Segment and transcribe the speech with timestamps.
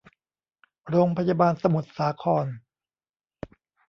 [0.89, 2.45] โรงพยาบาลสมุทรสาคร